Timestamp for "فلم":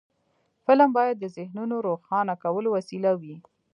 0.65-0.89